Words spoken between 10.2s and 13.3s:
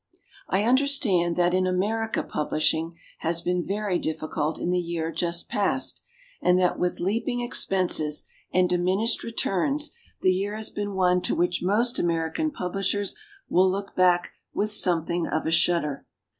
the year has been one to which most American publishers